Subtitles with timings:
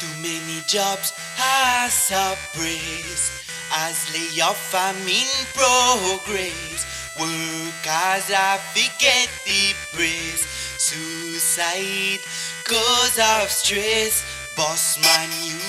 [0.00, 3.44] Too many jobs has a praise
[3.84, 6.88] as layoff I'm in progress.
[7.20, 10.40] Workers I forget the praise.
[10.80, 12.24] Suicide
[12.64, 14.24] cause of stress.
[14.56, 15.60] Boss man, you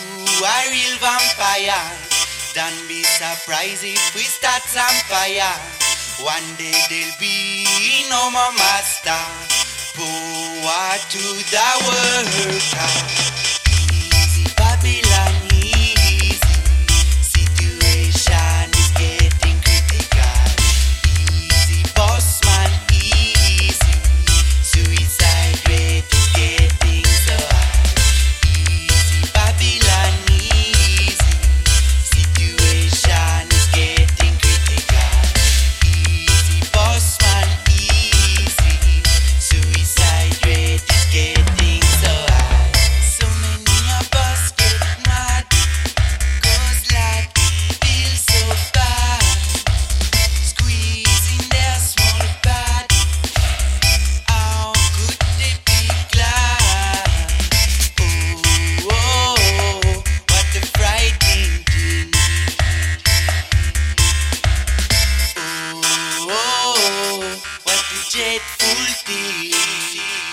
[0.48, 1.84] are real vampire.
[2.56, 5.60] Don't be surprised if we start some fire.
[6.24, 7.68] One day there'll be
[8.08, 9.12] no more master.
[10.00, 11.20] Power to
[11.52, 13.41] the worker.
[68.62, 70.31] por ti.